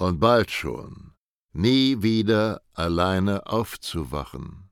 und 0.00 0.18
bald 0.18 0.50
schon 0.50 1.12
nie 1.52 2.02
wieder 2.02 2.62
alleine 2.74 3.46
aufzuwachen. 3.46 4.70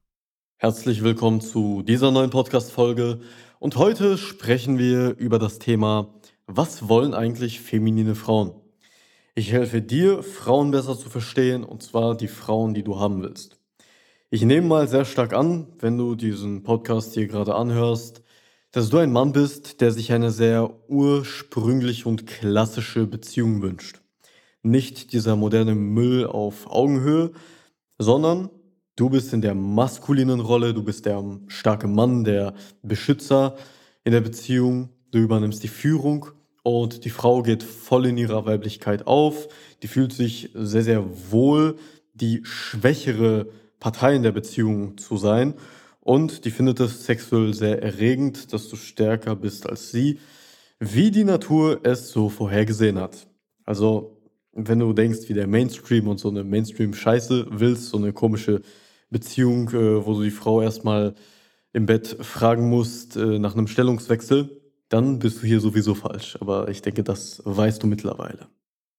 Herzlich 0.56 1.02
willkommen 1.02 1.40
zu 1.40 1.82
dieser 1.82 2.10
neuen 2.10 2.30
Podcast-Folge 2.30 3.20
und 3.58 3.76
heute 3.76 4.16
sprechen 4.16 4.78
wir 4.78 5.16
über 5.18 5.38
das 5.38 5.58
Thema, 5.58 6.14
was 6.46 6.88
wollen 6.88 7.14
eigentlich 7.14 7.60
feminine 7.60 8.14
Frauen? 8.14 8.54
Ich 9.34 9.52
helfe 9.52 9.82
dir, 9.82 10.22
Frauen 10.22 10.70
besser 10.70 10.96
zu 10.98 11.10
verstehen 11.10 11.62
und 11.62 11.82
zwar 11.82 12.16
die 12.16 12.28
Frauen, 12.28 12.74
die 12.74 12.82
du 12.82 12.98
haben 12.98 13.22
willst. 13.22 13.60
Ich 14.30 14.42
nehme 14.42 14.66
mal 14.66 14.88
sehr 14.88 15.04
stark 15.04 15.32
an, 15.32 15.68
wenn 15.78 15.98
du 15.98 16.14
diesen 16.14 16.62
Podcast 16.62 17.14
hier 17.14 17.26
gerade 17.26 17.54
anhörst, 17.54 18.22
dass 18.72 18.88
du 18.88 18.98
ein 18.98 19.12
Mann 19.12 19.32
bist, 19.32 19.80
der 19.80 19.92
sich 19.92 20.12
eine 20.12 20.30
sehr 20.30 20.70
ursprüngliche 20.88 22.08
und 22.08 22.26
klassische 22.26 23.06
Beziehung 23.06 23.62
wünscht. 23.62 24.00
Nicht 24.68 25.14
dieser 25.14 25.34
moderne 25.34 25.74
Müll 25.74 26.26
auf 26.26 26.70
Augenhöhe, 26.70 27.30
sondern 27.98 28.50
du 28.96 29.08
bist 29.08 29.32
in 29.32 29.40
der 29.40 29.54
maskulinen 29.54 30.40
Rolle, 30.40 30.74
du 30.74 30.82
bist 30.82 31.06
der 31.06 31.24
starke 31.46 31.86
Mann, 31.86 32.24
der 32.24 32.52
Beschützer 32.82 33.56
in 34.04 34.12
der 34.12 34.20
Beziehung, 34.20 34.90
du 35.10 35.20
übernimmst 35.20 35.62
die 35.62 35.68
Führung 35.68 36.26
und 36.62 37.06
die 37.06 37.10
Frau 37.10 37.42
geht 37.42 37.62
voll 37.62 38.04
in 38.04 38.18
ihrer 38.18 38.44
Weiblichkeit 38.44 39.06
auf, 39.06 39.48
die 39.82 39.88
fühlt 39.88 40.12
sich 40.12 40.50
sehr, 40.52 40.82
sehr 40.82 41.04
wohl, 41.30 41.76
die 42.12 42.40
schwächere 42.42 43.48
Partei 43.80 44.16
in 44.16 44.22
der 44.22 44.32
Beziehung 44.32 44.98
zu 44.98 45.16
sein. 45.16 45.54
Und 46.00 46.44
die 46.44 46.50
findet 46.50 46.80
es 46.80 47.06
sexuell 47.06 47.54
sehr 47.54 47.82
erregend, 47.82 48.52
dass 48.52 48.68
du 48.68 48.76
stärker 48.76 49.34
bist 49.34 49.66
als 49.66 49.90
sie, 49.90 50.18
wie 50.78 51.10
die 51.10 51.24
Natur 51.24 51.80
es 51.84 52.10
so 52.10 52.28
vorhergesehen 52.28 52.98
hat. 52.98 53.26
Also, 53.64 54.17
wenn 54.52 54.78
du 54.78 54.92
denkst, 54.92 55.28
wie 55.28 55.34
der 55.34 55.46
Mainstream 55.46 56.08
und 56.08 56.18
so 56.18 56.28
eine 56.28 56.44
Mainstream-Scheiße 56.44 57.46
willst, 57.50 57.86
so 57.86 57.98
eine 57.98 58.12
komische 58.12 58.62
Beziehung, 59.10 59.68
äh, 59.70 60.04
wo 60.04 60.14
du 60.14 60.22
die 60.22 60.30
Frau 60.30 60.60
erstmal 60.62 61.14
im 61.72 61.86
Bett 61.86 62.16
fragen 62.20 62.68
musst 62.68 63.16
äh, 63.16 63.38
nach 63.38 63.54
einem 63.54 63.68
Stellungswechsel, 63.68 64.60
dann 64.88 65.18
bist 65.18 65.42
du 65.42 65.46
hier 65.46 65.60
sowieso 65.60 65.94
falsch. 65.94 66.36
Aber 66.40 66.68
ich 66.68 66.82
denke, 66.82 67.04
das 67.04 67.42
weißt 67.44 67.82
du 67.82 67.86
mittlerweile. 67.86 68.48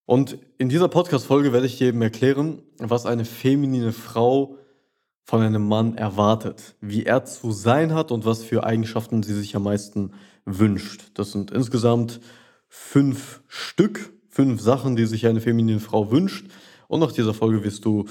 Und 0.05 0.39
in 0.57 0.69
dieser 0.69 0.87
Podcast-Folge 0.87 1.53
werde 1.53 1.67
ich 1.67 1.77
dir 1.77 1.87
eben 1.87 2.01
erklären, 2.01 2.63
was 2.79 3.05
eine 3.05 3.25
feminine 3.25 3.91
Frau 3.91 4.57
von 5.23 5.41
einem 5.41 5.67
Mann 5.67 5.95
erwartet, 5.95 6.75
wie 6.81 7.03
er 7.03 7.25
zu 7.25 7.51
sein 7.51 7.93
hat 7.93 8.11
und 8.11 8.25
was 8.25 8.43
für 8.43 8.63
Eigenschaften 8.63 9.21
sie 9.21 9.35
sich 9.35 9.55
am 9.55 9.63
meisten 9.63 10.13
wünscht. 10.45 11.11
Das 11.13 11.31
sind 11.31 11.51
insgesamt 11.51 12.19
fünf 12.67 13.43
Stück, 13.47 14.11
fünf 14.29 14.61
Sachen, 14.61 14.95
die 14.95 15.05
sich 15.05 15.27
eine 15.27 15.41
feminine 15.41 15.79
Frau 15.79 16.11
wünscht. 16.11 16.47
Und 16.87 16.99
nach 17.01 17.11
dieser 17.11 17.33
Folge 17.33 17.63
wirst 17.63 17.85
du 17.85 18.05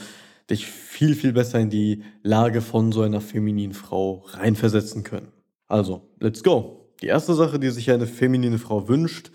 dich 0.50 0.66
viel, 0.66 1.14
viel 1.14 1.32
besser 1.32 1.60
in 1.60 1.70
die 1.70 2.02
Lage 2.22 2.60
von 2.60 2.92
so 2.92 3.02
einer 3.02 3.20
femininen 3.20 3.74
Frau 3.74 4.24
reinversetzen 4.28 5.02
können. 5.02 5.32
Also, 5.66 6.08
let's 6.20 6.42
go. 6.42 6.90
Die 7.02 7.06
erste 7.06 7.34
Sache, 7.34 7.58
die 7.58 7.70
sich 7.70 7.90
eine 7.90 8.06
feminine 8.06 8.58
Frau 8.58 8.88
wünscht, 8.88 9.30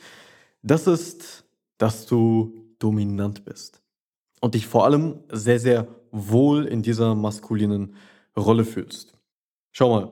das 0.61 0.87
ist, 0.87 1.45
dass 1.77 2.05
du 2.05 2.53
dominant 2.79 3.45
bist. 3.45 3.81
Und 4.41 4.55
dich 4.55 4.67
vor 4.67 4.85
allem 4.85 5.19
sehr, 5.31 5.59
sehr 5.59 5.87
wohl 6.11 6.65
in 6.65 6.81
dieser 6.81 7.15
maskulinen 7.15 7.95
Rolle 8.35 8.65
fühlst. 8.65 9.13
Schau 9.71 9.89
mal, 9.89 10.11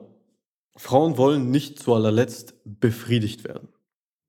Frauen 0.76 1.18
wollen 1.18 1.50
nicht 1.50 1.78
zu 1.78 1.94
allerletzt 1.94 2.54
befriedigt 2.64 3.44
werden. 3.44 3.68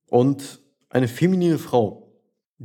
Und 0.07 0.59
eine 0.89 1.07
feminine 1.07 1.57
Frau, 1.57 2.02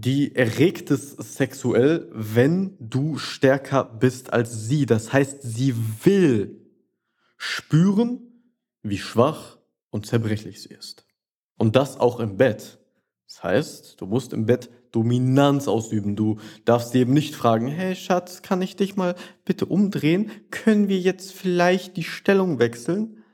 die 0.01 0.37
erregt 0.37 0.93
es 0.93 1.11
sexuell, 1.11 2.09
wenn 2.13 2.77
du 2.79 3.19
stärker 3.19 3.83
bist 3.83 4.33
als 4.33 4.69
sie. 4.69 4.87
Das 4.87 5.13
heißt, 5.13 5.43
sie 5.43 5.75
will 6.05 6.61
spüren, 7.37 8.21
wie 8.83 8.99
schwach 8.99 9.59
und 9.91 10.07
zerbrechlich 10.07 10.63
sie 10.63 10.69
ist. 10.69 11.05
Und 11.57 11.75
das 11.75 11.99
auch 11.99 12.21
im 12.21 12.37
Bett. 12.37 12.79
Das 13.27 13.43
heißt, 13.43 14.01
du 14.01 14.07
musst 14.07 14.33
im 14.33 14.47
Bett 14.47 14.71
Dominanz 14.93 15.67
ausüben. 15.67 16.15
Du 16.15 16.39
darfst 16.65 16.93
sie 16.93 17.01
eben 17.01 17.13
nicht 17.13 17.35
fragen, 17.35 17.67
hey 17.67 17.97
Schatz, 17.97 18.43
kann 18.43 18.63
ich 18.63 18.77
dich 18.77 18.95
mal 18.95 19.17
bitte 19.45 19.67
umdrehen? 19.67 20.31
Können 20.53 20.89
wir 20.89 21.01
jetzt 21.01 21.33
vielleicht 21.33 21.97
die 21.97 22.05
Stellung 22.05 22.61
wechseln? 22.61 23.25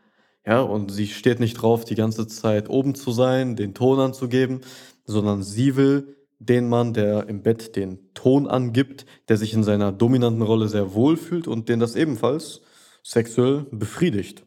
Ja, 0.46 0.62
und 0.62 0.90
sie 0.90 1.08
steht 1.08 1.40
nicht 1.40 1.54
drauf, 1.60 1.84
die 1.84 1.94
ganze 1.94 2.26
Zeit 2.26 2.70
oben 2.70 2.94
zu 2.94 3.12
sein, 3.12 3.54
den 3.54 3.74
Ton 3.74 4.00
anzugeben, 4.00 4.62
sondern 5.04 5.42
sie 5.42 5.76
will 5.76 6.23
den 6.38 6.68
Mann, 6.68 6.92
der 6.92 7.28
im 7.28 7.42
Bett 7.42 7.76
den 7.76 8.12
Ton 8.14 8.46
angibt, 8.46 9.06
der 9.28 9.36
sich 9.36 9.54
in 9.54 9.64
seiner 9.64 9.92
dominanten 9.92 10.42
Rolle 10.42 10.68
sehr 10.68 10.94
wohl 10.94 11.16
fühlt 11.16 11.48
und 11.48 11.68
den 11.68 11.80
das 11.80 11.96
ebenfalls 11.96 12.62
sexuell 13.02 13.66
befriedigt. 13.70 14.44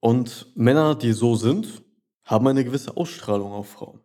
Und 0.00 0.52
Männer, 0.54 0.94
die 0.94 1.12
so 1.12 1.34
sind, 1.34 1.82
haben 2.24 2.46
eine 2.46 2.64
gewisse 2.64 2.96
Ausstrahlung 2.96 3.52
auf 3.52 3.68
Frauen. 3.68 4.00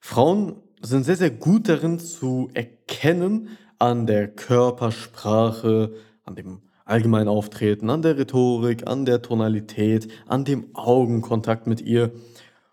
Frauen 0.00 0.56
sind 0.82 1.04
sehr, 1.04 1.16
sehr 1.16 1.30
gut 1.30 1.68
darin 1.68 1.98
zu 1.98 2.48
erkennen 2.54 3.56
an 3.78 4.06
der 4.06 4.28
Körpersprache, 4.28 5.94
an 6.24 6.34
dem 6.34 6.62
allgemeinen 6.84 7.28
Auftreten, 7.28 7.90
an 7.90 8.02
der 8.02 8.16
Rhetorik, 8.16 8.86
an 8.86 9.04
der 9.04 9.20
Tonalität, 9.20 10.08
an 10.26 10.44
dem 10.44 10.74
Augenkontakt 10.74 11.66
mit 11.66 11.80
ihr, 11.80 12.12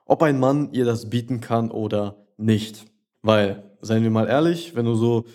ob 0.06 0.22
ein 0.22 0.40
Mann 0.40 0.72
ihr 0.72 0.86
das 0.86 1.10
bieten 1.10 1.42
kann 1.42 1.72
oder 1.72 2.28
nicht. 2.38 2.86
Weil, 3.24 3.64
seien 3.82 4.04
wir 4.04 4.12
mal 4.12 4.28
ehrlich, 4.28 4.76
wenn 4.76 4.86
du 4.86 4.96
so 4.96 5.26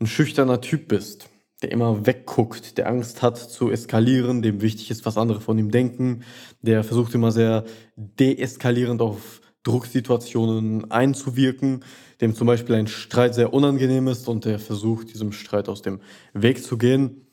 ein 0.00 0.06
schüchterner 0.06 0.60
Typ 0.60 0.88
bist, 0.88 1.28
der 1.60 1.72
immer 1.72 2.06
wegguckt, 2.06 2.78
der 2.78 2.88
Angst 2.88 3.20
hat 3.20 3.36
zu 3.36 3.70
eskalieren, 3.70 4.42
dem 4.42 4.62
wichtig 4.62 4.90
ist, 4.90 5.04
was 5.04 5.18
andere 5.18 5.40
von 5.40 5.58
ihm 5.58 5.70
denken, 5.70 6.22
der 6.60 6.84
versucht 6.84 7.14
immer 7.14 7.32
sehr 7.32 7.64
deeskalierend 7.96 9.00
auf 9.02 9.40
Drucksituationen 9.64 10.90
einzuwirken, 10.90 11.84
dem 12.20 12.34
zum 12.34 12.46
Beispiel 12.46 12.76
ein 12.76 12.86
Streit 12.86 13.34
sehr 13.34 13.52
unangenehm 13.52 14.08
ist 14.08 14.28
und 14.28 14.44
der 14.44 14.58
versucht, 14.58 15.12
diesem 15.12 15.32
Streit 15.32 15.68
aus 15.68 15.82
dem 15.82 16.00
Weg 16.34 16.62
zu 16.64 16.78
gehen. 16.78 17.26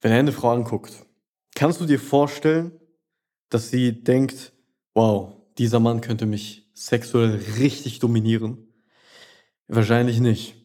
Wenn 0.00 0.12
er 0.12 0.18
eine 0.18 0.32
Frau 0.32 0.50
anguckt, 0.50 1.04
kannst 1.54 1.80
du 1.80 1.86
dir 1.86 1.98
vorstellen, 1.98 2.72
dass 3.50 3.70
sie 3.70 4.02
denkt, 4.02 4.52
wow, 4.94 5.34
dieser 5.58 5.80
Mann 5.80 6.00
könnte 6.00 6.24
mich 6.24 6.70
sexuell 6.74 7.40
richtig 7.58 7.98
dominieren? 7.98 8.69
Wahrscheinlich 9.70 10.20
nicht. 10.20 10.56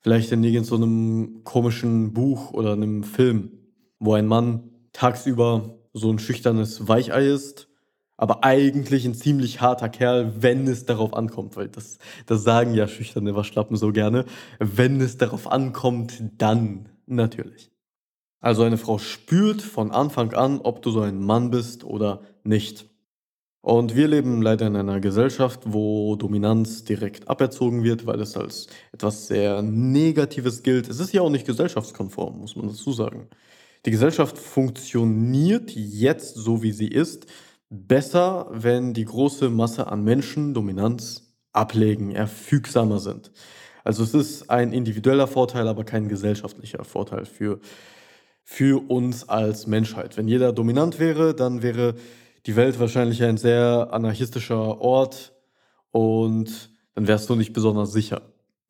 Vielleicht 0.00 0.32
in 0.32 0.44
irgendeinem 0.44 1.42
komischen 1.44 2.12
Buch 2.12 2.52
oder 2.52 2.72
einem 2.72 3.02
Film, 3.02 3.50
wo 3.98 4.14
ein 4.14 4.26
Mann 4.26 4.70
tagsüber 4.92 5.78
so 5.92 6.10
ein 6.10 6.18
schüchternes 6.18 6.88
Weichei 6.88 7.26
ist 7.26 7.68
aber 8.16 8.44
eigentlich 8.44 9.04
ein 9.04 9.14
ziemlich 9.14 9.60
harter 9.60 9.88
Kerl, 9.88 10.42
wenn 10.42 10.66
es 10.66 10.86
darauf 10.86 11.14
ankommt, 11.14 11.56
weil 11.56 11.68
das, 11.68 11.98
das 12.24 12.44
sagen 12.44 12.74
ja 12.74 12.88
schüchterne 12.88 13.34
Waschlappen 13.34 13.76
so 13.76 13.92
gerne. 13.92 14.24
Wenn 14.58 15.00
es 15.00 15.18
darauf 15.18 15.50
ankommt, 15.50 16.22
dann 16.38 16.88
natürlich. 17.06 17.70
Also 18.40 18.62
eine 18.62 18.78
Frau 18.78 18.98
spürt 18.98 19.60
von 19.60 19.90
Anfang 19.90 20.32
an, 20.34 20.60
ob 20.60 20.82
du 20.82 20.90
so 20.90 21.00
ein 21.00 21.20
Mann 21.20 21.50
bist 21.50 21.84
oder 21.84 22.22
nicht. 22.42 22.86
Und 23.66 23.96
wir 23.96 24.06
leben 24.06 24.42
leider 24.42 24.68
in 24.68 24.76
einer 24.76 25.00
Gesellschaft, 25.00 25.62
wo 25.64 26.14
Dominanz 26.14 26.84
direkt 26.84 27.28
aberzogen 27.28 27.82
wird, 27.82 28.06
weil 28.06 28.20
es 28.20 28.36
als 28.36 28.68
etwas 28.92 29.26
sehr 29.26 29.60
Negatives 29.60 30.62
gilt. 30.62 30.88
Es 30.88 31.00
ist 31.00 31.12
ja 31.12 31.22
auch 31.22 31.30
nicht 31.30 31.48
gesellschaftskonform, 31.48 32.38
muss 32.38 32.54
man 32.54 32.68
dazu 32.68 32.92
sagen. 32.92 33.26
Die 33.84 33.90
Gesellschaft 33.90 34.38
funktioniert 34.38 35.72
jetzt 35.72 36.36
so, 36.36 36.62
wie 36.62 36.70
sie 36.70 36.86
ist, 36.86 37.26
besser, 37.68 38.46
wenn 38.52 38.94
die 38.94 39.04
große 39.04 39.50
Masse 39.50 39.88
an 39.88 40.04
Menschen 40.04 40.54
Dominanz 40.54 41.34
ablegen, 41.52 42.12
erfügsamer 42.12 43.00
sind. 43.00 43.32
Also 43.82 44.04
es 44.04 44.14
ist 44.14 44.48
ein 44.48 44.72
individueller 44.72 45.26
Vorteil, 45.26 45.66
aber 45.66 45.82
kein 45.82 46.06
gesellschaftlicher 46.06 46.84
Vorteil 46.84 47.24
für, 47.24 47.58
für 48.44 48.88
uns 48.88 49.28
als 49.28 49.66
Menschheit. 49.66 50.16
Wenn 50.16 50.28
jeder 50.28 50.52
dominant 50.52 51.00
wäre, 51.00 51.34
dann 51.34 51.62
wäre 51.62 51.96
die 52.46 52.56
Welt 52.56 52.78
wahrscheinlich 52.78 53.22
ein 53.24 53.36
sehr 53.36 53.88
anarchistischer 53.90 54.80
Ort 54.80 55.34
und 55.90 56.70
dann 56.94 57.08
wärst 57.08 57.28
du 57.28 57.34
nicht 57.34 57.52
besonders 57.52 57.92
sicher. 57.92 58.22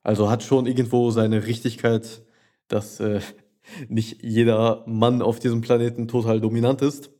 Also 0.02 0.30
hat 0.30 0.42
schon 0.42 0.66
irgendwo 0.66 1.10
seine 1.10 1.46
Richtigkeit, 1.46 2.22
dass 2.68 3.00
äh, 3.00 3.20
nicht 3.88 4.22
jeder 4.22 4.82
Mann 4.86 5.20
auf 5.20 5.38
diesem 5.38 5.60
Planeten 5.60 6.08
total 6.08 6.40
dominant 6.40 6.80
ist. 6.80 7.10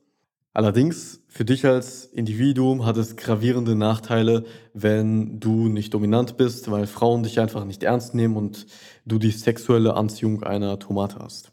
Allerdings, 0.55 1.21
für 1.29 1.45
dich 1.45 1.67
als 1.67 2.07
Individuum 2.07 2.87
hat 2.87 2.97
es 2.97 3.17
gravierende 3.17 3.75
Nachteile, 3.75 4.45
wenn 4.73 5.39
du 5.39 5.69
nicht 5.69 5.93
dominant 5.93 6.39
bist, 6.39 6.71
weil 6.71 6.87
Frauen 6.87 7.25
dich 7.25 7.39
einfach 7.39 7.67
nicht 7.67 7.83
ernst 7.83 8.15
nehmen 8.15 8.39
und 8.39 8.67
du 9.05 9.19
die 9.19 9.33
sexuelle 9.33 9.95
Anziehung 9.95 10.43
einer 10.43 10.79
Tomate 10.79 11.19
hast. 11.19 11.53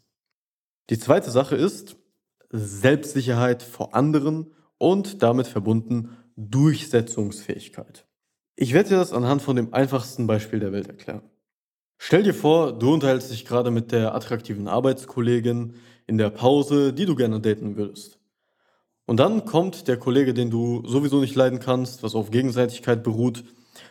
Die 0.88 0.98
zweite 0.98 1.30
Sache 1.30 1.54
ist 1.54 1.96
Selbstsicherheit 2.48 3.62
vor 3.62 3.94
anderen 3.94 4.54
und 4.84 5.22
damit 5.22 5.46
verbunden 5.46 6.10
Durchsetzungsfähigkeit. 6.36 8.04
Ich 8.54 8.74
werde 8.74 8.90
dir 8.90 8.96
das 8.96 9.14
anhand 9.14 9.40
von 9.40 9.56
dem 9.56 9.72
einfachsten 9.72 10.26
Beispiel 10.26 10.60
der 10.60 10.72
Welt 10.72 10.88
erklären. 10.88 11.22
Stell 11.96 12.22
dir 12.22 12.34
vor, 12.34 12.78
du 12.78 12.92
unterhältst 12.92 13.32
dich 13.32 13.46
gerade 13.46 13.70
mit 13.70 13.92
der 13.92 14.14
attraktiven 14.14 14.68
Arbeitskollegin 14.68 15.76
in 16.06 16.18
der 16.18 16.28
Pause, 16.28 16.92
die 16.92 17.06
du 17.06 17.14
gerne 17.14 17.40
daten 17.40 17.76
würdest. 17.76 18.18
Und 19.06 19.20
dann 19.20 19.46
kommt 19.46 19.88
der 19.88 19.96
Kollege, 19.96 20.34
den 20.34 20.50
du 20.50 20.86
sowieso 20.86 21.18
nicht 21.18 21.34
leiden 21.34 21.60
kannst, 21.60 22.02
was 22.02 22.14
auf 22.14 22.30
Gegenseitigkeit 22.30 23.02
beruht, 23.02 23.42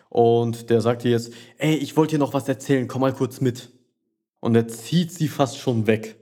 und 0.09 0.69
der 0.69 0.79
sagt 0.79 1.05
dir 1.05 1.09
jetzt, 1.09 1.33
ey, 1.57 1.73
ich 1.73 1.97
wollte 1.97 2.11
dir 2.11 2.19
noch 2.19 2.35
was 2.35 2.47
erzählen, 2.47 2.87
komm 2.87 3.01
mal 3.01 3.13
kurz 3.13 3.41
mit. 3.41 3.71
Und 4.41 4.53
er 4.53 4.67
zieht 4.67 5.11
sie 5.11 5.27
fast 5.27 5.57
schon 5.57 5.87
weg 5.87 6.17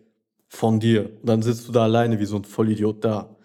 von 0.48 0.80
dir. 0.80 1.10
Und 1.20 1.28
dann 1.28 1.42
sitzt 1.42 1.68
du 1.68 1.74
da 1.74 1.84
alleine 1.84 2.22
wie 2.22 2.26
so 2.26 2.38
ein 2.38 2.46
Vollidiot 2.46 3.04
da. 3.04 3.36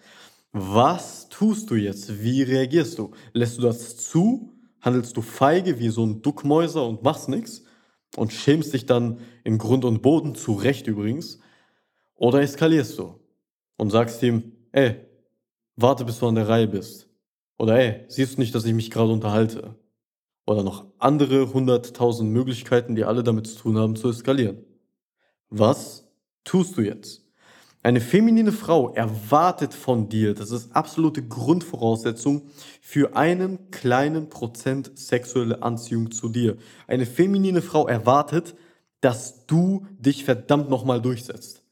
Was 0.51 1.29
tust 1.29 1.69
du 1.69 1.75
jetzt? 1.75 2.23
Wie 2.23 2.41
reagierst 2.43 2.97
du? 2.97 3.11
Lässt 3.33 3.57
du 3.57 3.61
das 3.61 3.97
zu? 3.97 4.53
Handelst 4.81 5.17
du 5.17 5.21
feige 5.21 5.79
wie 5.79 5.89
so 5.89 6.05
ein 6.05 6.21
Duckmäuser 6.21 6.85
und 6.87 7.03
machst 7.03 7.29
nichts? 7.29 7.63
Und 8.15 8.31
schämst 8.31 8.73
dich 8.73 8.85
dann 8.85 9.19
in 9.43 9.57
Grund 9.57 9.85
und 9.85 10.01
Boden, 10.01 10.35
zu 10.35 10.53
Recht 10.53 10.87
übrigens? 10.87 11.39
Oder 12.15 12.41
eskalierst 12.41 12.97
du 12.97 13.19
und 13.77 13.91
sagst 13.91 14.23
ihm, 14.23 14.53
ey, 14.71 14.95
warte 15.75 16.05
bis 16.05 16.19
du 16.19 16.27
an 16.27 16.35
der 16.35 16.47
Reihe 16.47 16.67
bist. 16.67 17.09
Oder 17.57 17.77
ey, 17.77 18.05
siehst 18.07 18.37
du 18.37 18.41
nicht, 18.41 18.55
dass 18.55 18.65
ich 18.65 18.73
mich 18.73 18.91
gerade 18.91 19.11
unterhalte? 19.11 19.75
Oder 20.45 20.63
noch 20.63 20.85
andere 20.97 21.53
hunderttausend 21.53 22.31
Möglichkeiten, 22.31 22.95
die 22.95 23.03
alle 23.03 23.23
damit 23.23 23.47
zu 23.47 23.57
tun 23.57 23.77
haben, 23.77 23.95
zu 23.95 24.09
eskalieren. 24.09 24.63
Was 25.49 26.07
tust 26.43 26.77
du 26.77 26.81
jetzt? 26.81 27.26
Eine 27.87 28.01
feminine 28.01 28.51
Frau 28.51 28.93
erwartet 28.95 29.73
von 29.73 30.09
dir, 30.09 30.33
das 30.33 30.51
ist 30.51 30.75
absolute 30.75 31.25
Grundvoraussetzung 31.25 32.49
für 32.81 33.15
einen 33.15 33.71
kleinen 33.71 34.27
Prozent 34.27 34.91
sexuelle 34.95 35.63
Anziehung 35.63 36.11
zu 36.11 36.27
dir. 36.27 36.57
Eine 36.87 37.05
feminine 37.05 37.61
Frau 37.61 37.87
erwartet, 37.87 38.55
dass 38.99 39.45
du 39.45 39.87
dich 39.99 40.25
verdammt 40.25 40.69
nochmal 40.69 41.01
durchsetzt. 41.01 41.63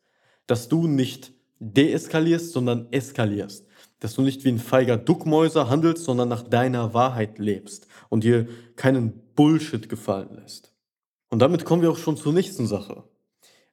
Dass 0.48 0.70
du 0.70 0.88
nicht 0.88 1.34
deeskalierst, 1.60 2.54
sondern 2.54 2.88
eskalierst. 2.92 3.68
Dass 4.00 4.14
du 4.14 4.22
nicht 4.22 4.46
wie 4.46 4.54
ein 4.54 4.60
feiger 4.60 4.96
Duckmäuser 4.96 5.70
handelst, 5.70 6.06
sondern 6.06 6.30
nach 6.30 6.44
deiner 6.44 6.94
Wahrheit 6.94 7.40
lebst 7.40 7.88
und 8.08 8.24
dir 8.24 8.48
keinen 8.78 9.12
Bullshit 9.36 9.90
gefallen 9.90 10.30
lässt. 10.42 10.72
Und 11.30 11.40
damit 11.40 11.66
kommen 11.66 11.82
wir 11.82 11.92
auch 11.92 11.98
schon 11.98 12.16
zur 12.16 12.32
nächsten 12.32 12.68
Sache. 12.68 13.04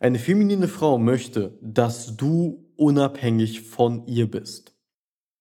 Eine 0.02 0.18
feminine 0.18 0.66
Frau 0.66 0.98
möchte, 0.98 1.56
dass 1.62 2.16
du 2.16 2.66
unabhängig 2.74 3.60
von 3.60 4.04
ihr 4.08 4.28
bist. 4.28 4.74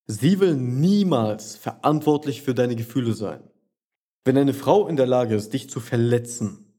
Sie 0.06 0.40
will 0.40 0.56
niemals 0.56 1.56
verantwortlich 1.56 2.44
für 2.44 2.54
deine 2.54 2.76
Gefühle 2.76 3.14
sein. 3.14 3.42
Wenn 4.24 4.38
eine 4.38 4.54
Frau 4.54 4.88
in 4.88 4.98
der 4.98 5.08
Lage 5.08 5.34
ist, 5.34 5.52
dich 5.54 5.68
zu 5.68 5.80
verletzen, 5.80 6.76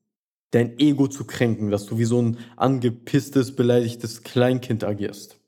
dein 0.52 0.78
Ego 0.78 1.08
zu 1.08 1.24
kränken, 1.24 1.72
dass 1.72 1.86
du 1.86 1.98
wie 1.98 2.04
so 2.04 2.22
ein 2.22 2.38
angepisstes, 2.56 3.56
beleidigtes 3.56 4.22
Kleinkind 4.22 4.84
agierst, 4.84 5.40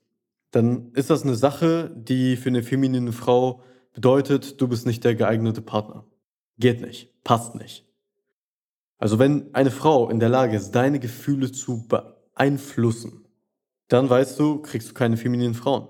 dann 0.51 0.91
ist 0.91 1.09
das 1.09 1.23
eine 1.23 1.35
Sache, 1.35 1.89
die 1.95 2.35
für 2.35 2.49
eine 2.49 2.63
feminine 2.63 3.13
Frau 3.13 3.61
bedeutet, 3.93 4.59
du 4.59 4.67
bist 4.67 4.85
nicht 4.85 5.05
der 5.05 5.15
geeignete 5.15 5.61
Partner. 5.61 6.05
Geht 6.57 6.81
nicht, 6.81 7.13
passt 7.23 7.55
nicht. 7.55 7.85
Also 8.97 9.19
wenn 9.19 9.55
eine 9.55 9.71
Frau 9.71 10.09
in 10.09 10.19
der 10.19 10.27
Lage 10.27 10.57
ist, 10.57 10.71
deine 10.71 10.99
Gefühle 10.99 11.53
zu 11.53 11.87
beeinflussen, 12.35 13.25
dann 13.87 14.09
weißt 14.09 14.39
du, 14.39 14.61
kriegst 14.61 14.89
du 14.89 14.93
keine 14.93 15.17
femininen 15.17 15.53
Frauen. 15.53 15.87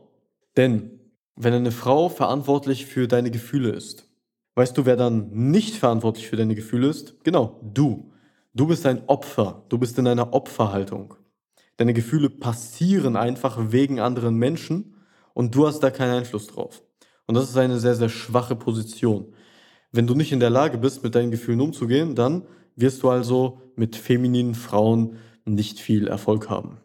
Denn 0.58 1.00
wenn 1.36 1.54
eine 1.54 1.72
Frau 1.72 2.10
verantwortlich 2.10 2.86
für 2.86 3.08
deine 3.08 3.32
Gefühle 3.32 3.72
ist, 3.72 4.10
weißt 4.56 4.78
du, 4.78 4.86
wer 4.86 4.96
dann 4.96 5.30
nicht 5.32 5.76
verantwortlich 5.76 6.28
für 6.28 6.38
deine 6.38 6.56
Gefühle 6.56 6.88
ist? 6.88 7.24
Genau, 7.24 7.60
du. 7.62 8.12
Du 8.54 8.68
bist 8.68 8.86
ein 8.86 9.04
Opfer. 9.08 9.66
Du 9.70 9.78
bist 9.78 9.98
in 10.00 10.08
einer 10.08 10.34
Opferhaltung. 10.34 11.16
Deine 11.78 11.94
Gefühle 11.94 12.30
passieren 12.30 13.18
einfach 13.18 13.72
wegen 13.72 14.00
anderen 14.00 14.36
Menschen 14.36 14.96
und 15.34 15.54
du 15.54 15.68
hast 15.68 15.82
da 15.82 15.92
keinen 15.92 16.20
Einfluss 16.20 16.48
drauf. 16.48 16.82
Und 17.28 17.36
das 17.36 17.50
ist 17.50 17.58
eine 17.58 17.80
sehr, 17.80 17.96
sehr 17.96 18.08
schwache 18.08 18.56
Position. 18.56 19.34
Wenn 19.92 20.08
du 20.08 20.16
nicht 20.16 20.32
in 20.32 20.40
der 20.40 20.50
Lage 20.50 20.78
bist, 20.78 21.04
mit 21.04 21.16
deinen 21.16 21.32
Gefühlen 21.32 21.60
umzugehen, 21.60 22.16
dann 22.16 22.44
wirst 22.78 23.04
du 23.04 23.10
also 23.10 23.62
mit 23.76 23.98
femininen 23.98 24.56
Frauen 24.56 25.18
nicht 25.46 25.80
viel 25.80 26.08
Erfolg 26.08 26.50
haben. 26.50 26.78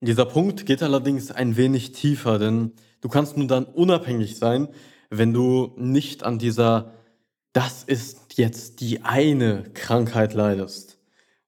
Dieser 0.00 0.26
Punkt 0.26 0.66
geht 0.66 0.82
allerdings 0.82 1.30
ein 1.30 1.56
wenig 1.56 1.92
tiefer, 1.92 2.38
denn 2.38 2.72
du 3.00 3.08
kannst 3.08 3.36
nur 3.36 3.46
dann 3.46 3.64
unabhängig 3.64 4.36
sein, 4.36 4.68
wenn 5.10 5.32
du 5.32 5.72
nicht 5.76 6.24
an 6.24 6.38
dieser 6.38 6.92
das 7.52 7.84
ist 7.84 8.38
jetzt 8.38 8.80
die 8.80 9.02
eine 9.02 9.64
Krankheit 9.74 10.34
leidest. 10.34 10.98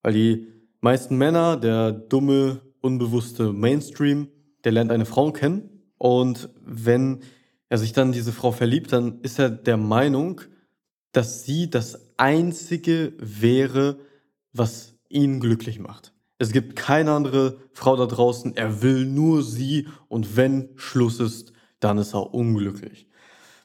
Weil 0.03 0.13
die 0.13 0.47
meisten 0.81 1.17
Männer, 1.17 1.57
der 1.57 1.93
dumme, 1.93 2.61
unbewusste 2.81 3.53
Mainstream, 3.53 4.29
der 4.65 4.73
lernt 4.73 4.93
eine 4.93 5.07
Frau 5.07 5.33
kennen 5.33 5.71
und 5.99 6.51
wenn 6.63 7.21
er 7.71 7.79
sich 7.79 7.93
dann 7.93 8.13
diese 8.13 8.33
Frau 8.33 8.53
verliebt, 8.53 8.93
dann 8.93 9.21
ist 9.23 9.39
er 9.39 9.49
der 9.49 9.79
Meinung, 9.79 10.43
dass 11.13 11.45
sie 11.45 11.71
das 11.71 12.19
Einzige 12.19 13.15
wäre, 13.19 13.99
was 14.53 14.95
ihn 15.09 15.41
glücklich 15.41 15.79
macht. 15.79 16.14
Es 16.39 16.53
gibt 16.53 16.77
keine 16.77 17.13
andere 17.13 17.59
Frau 17.73 17.97
da 17.97 18.07
draußen. 18.07 18.57
Er 18.57 18.83
will 18.83 19.07
nur 19.07 19.43
sie 19.43 19.89
und 20.09 20.37
wenn 20.37 20.71
Schluss 20.77 21.21
ist, 21.21 21.53
dann 21.81 21.99
ist 21.99 22.15
er 22.15 22.35
unglücklich. 22.35 23.09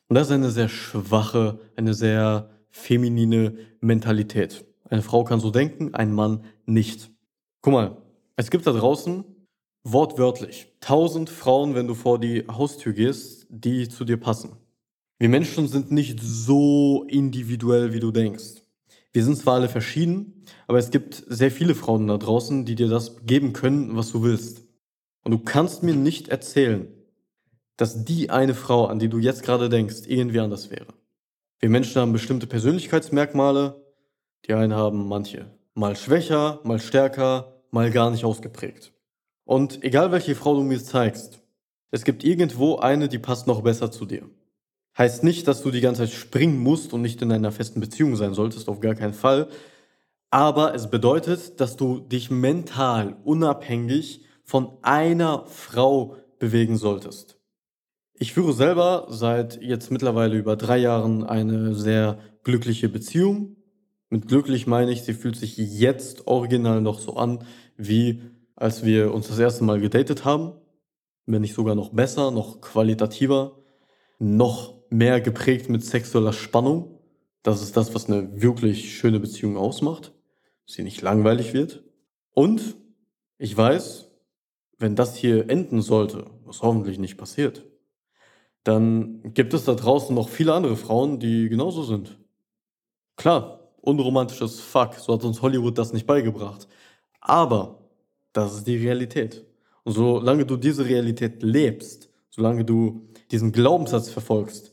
Und 0.07 0.15
das 0.15 0.27
ist 0.27 0.33
eine 0.33 0.51
sehr 0.51 0.69
schwache, 0.69 1.59
eine 1.75 1.93
sehr 1.93 2.49
feminine 2.69 3.55
Mentalität. 3.79 4.65
Eine 4.89 5.01
Frau 5.01 5.23
kann 5.23 5.39
so 5.39 5.51
denken, 5.51 5.93
ein 5.93 6.13
Mann 6.13 6.43
nicht. 6.65 7.11
Guck 7.61 7.73
mal, 7.73 7.97
es 8.35 8.49
gibt 8.49 8.65
da 8.65 8.71
draußen 8.71 9.23
wortwörtlich 9.83 10.71
tausend 10.79 11.29
Frauen, 11.29 11.75
wenn 11.75 11.87
du 11.87 11.93
vor 11.93 12.19
die 12.19 12.45
Haustür 12.47 12.93
gehst, 12.93 13.47
die 13.49 13.87
zu 13.87 14.05
dir 14.05 14.17
passen. 14.17 14.57
Wir 15.19 15.29
Menschen 15.29 15.67
sind 15.67 15.91
nicht 15.91 16.19
so 16.21 17.05
individuell, 17.07 17.93
wie 17.93 17.99
du 17.99 18.11
denkst. 18.11 18.63
Wir 19.11 19.23
sind 19.23 19.37
zwar 19.37 19.55
alle 19.55 19.69
verschieden, 19.69 20.38
aber 20.69 20.77
es 20.77 20.91
gibt 20.91 21.23
sehr 21.27 21.49
viele 21.49 21.73
Frauen 21.73 22.05
da 22.05 22.19
draußen, 22.19 22.63
die 22.63 22.75
dir 22.75 22.89
das 22.89 23.25
geben 23.25 23.53
können, 23.53 23.97
was 23.97 24.11
du 24.11 24.21
willst. 24.21 24.61
Und 25.23 25.31
du 25.31 25.39
kannst 25.39 25.81
mir 25.81 25.95
nicht 25.95 26.27
erzählen, 26.27 26.87
dass 27.75 28.05
die 28.05 28.29
eine 28.29 28.53
Frau, 28.53 28.85
an 28.85 28.99
die 28.99 29.09
du 29.09 29.17
jetzt 29.17 29.41
gerade 29.41 29.67
denkst, 29.67 30.01
irgendwie 30.05 30.41
anders 30.41 30.69
wäre. 30.69 30.85
Wir 31.57 31.69
Menschen 31.69 31.99
haben 31.99 32.13
bestimmte 32.13 32.45
Persönlichkeitsmerkmale. 32.45 33.83
Die 34.45 34.53
einen 34.53 34.75
haben 34.75 35.07
manche 35.07 35.49
mal 35.73 35.95
schwächer, 35.95 36.59
mal 36.63 36.79
stärker, 36.79 37.63
mal 37.71 37.89
gar 37.89 38.11
nicht 38.11 38.23
ausgeprägt. 38.23 38.93
Und 39.45 39.83
egal 39.83 40.11
welche 40.11 40.35
Frau 40.35 40.53
du 40.53 40.61
mir 40.61 40.83
zeigst, 40.83 41.41
es 41.89 42.03
gibt 42.03 42.23
irgendwo 42.23 42.75
eine, 42.75 43.09
die 43.09 43.17
passt 43.17 43.47
noch 43.47 43.63
besser 43.63 43.89
zu 43.89 44.05
dir. 44.05 44.29
Heißt 44.95 45.23
nicht, 45.23 45.47
dass 45.47 45.63
du 45.63 45.71
die 45.71 45.81
ganze 45.81 46.03
Zeit 46.03 46.11
springen 46.11 46.59
musst 46.59 46.93
und 46.93 47.01
nicht 47.01 47.23
in 47.23 47.31
einer 47.31 47.51
festen 47.51 47.79
Beziehung 47.79 48.15
sein 48.15 48.35
solltest, 48.35 48.69
auf 48.69 48.81
gar 48.81 48.93
keinen 48.93 49.15
Fall. 49.15 49.49
Aber 50.31 50.75
es 50.75 50.89
bedeutet, 50.89 51.59
dass 51.59 51.75
du 51.75 51.99
dich 51.99 52.29
mental 52.29 53.17
unabhängig 53.23 54.25
von 54.43 54.77
einer 54.83 55.45
Frau 55.45 56.17
bewegen 56.37 56.77
solltest. 56.77 57.39
Ich 58.13 58.33
führe 58.33 58.53
selber 58.53 59.07
seit 59.09 59.61
jetzt 59.61 59.91
mittlerweile 59.91 60.37
über 60.37 60.55
drei 60.55 60.77
Jahren 60.77 61.23
eine 61.23 61.73
sehr 61.73 62.19
glückliche 62.43 62.89
Beziehung. 62.89 63.55
Mit 64.09 64.27
glücklich 64.27 64.67
meine 64.67 64.91
ich, 64.91 65.03
sie 65.03 65.13
fühlt 65.13 65.35
sich 65.35 65.57
jetzt 65.57 66.27
original 66.27 66.81
noch 66.81 66.99
so 66.99 67.15
an, 67.15 67.45
wie 67.77 68.21
als 68.55 68.83
wir 68.83 69.13
uns 69.13 69.29
das 69.29 69.39
erste 69.39 69.63
Mal 69.63 69.79
gedatet 69.79 70.25
haben. 70.25 70.53
Wenn 71.25 71.41
nicht 71.41 71.53
sogar 71.53 71.75
noch 71.75 71.89
besser, 71.89 72.31
noch 72.31 72.59
qualitativer, 72.59 73.59
noch 74.19 74.75
mehr 74.89 75.21
geprägt 75.21 75.69
mit 75.69 75.85
sexueller 75.85 76.33
Spannung. 76.33 76.99
Das 77.41 77.61
ist 77.61 77.77
das, 77.77 77.95
was 77.95 78.07
eine 78.07 78.41
wirklich 78.41 78.97
schöne 78.97 79.19
Beziehung 79.19 79.55
ausmacht. 79.55 80.11
Sie 80.69 80.83
nicht 80.83 81.01
langweilig 81.01 81.53
wird. 81.53 81.83
Und 82.31 82.75
ich 83.39 83.57
weiß, 83.57 84.11
wenn 84.77 84.95
das 84.95 85.15
hier 85.15 85.49
enden 85.49 85.81
sollte, 85.81 86.27
was 86.45 86.61
hoffentlich 86.61 86.99
nicht 86.99 87.17
passiert, 87.17 87.65
dann 88.63 89.33
gibt 89.33 89.55
es 89.55 89.65
da 89.65 89.73
draußen 89.73 90.13
noch 90.13 90.29
viele 90.29 90.53
andere 90.53 90.75
Frauen, 90.75 91.19
die 91.19 91.49
genauso 91.49 91.81
sind. 91.81 92.19
Klar, 93.15 93.71
unromantisches 93.81 94.59
Fuck, 94.59 94.93
so 94.95 95.13
hat 95.13 95.23
uns 95.23 95.41
Hollywood 95.41 95.75
das 95.75 95.91
nicht 95.91 96.05
beigebracht. 96.05 96.67
Aber 97.19 97.89
das 98.31 98.53
ist 98.53 98.67
die 98.67 98.77
Realität. 98.77 99.43
Und 99.83 99.93
solange 99.93 100.45
du 100.45 100.55
diese 100.55 100.85
Realität 100.85 101.41
lebst, 101.41 102.11
solange 102.29 102.63
du 102.63 103.09
diesen 103.31 103.51
Glaubenssatz 103.51 104.09
verfolgst, 104.09 104.71